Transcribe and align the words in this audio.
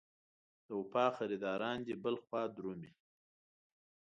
د 0.67 0.67
وفا 0.79 1.05
خریداران 1.17 1.77
دې 1.87 1.95
بل 2.03 2.15
خوا 2.23 2.41
درومي. 2.55 2.91